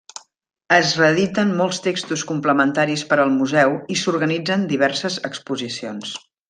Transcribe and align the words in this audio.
Es 0.77 0.93
reediten 1.01 1.51
molts 1.59 1.81
textos 1.89 2.25
complementaris 2.31 3.05
per 3.13 3.21
al 3.27 3.37
Museu 3.37 3.79
i 3.97 4.01
s'organitzen 4.05 4.69
diverses 4.77 5.23
exposicions. 5.33 6.21